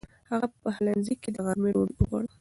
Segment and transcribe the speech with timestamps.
[0.29, 2.27] هغه په پخلنځي کې د غرمې ډوډۍ خوړه.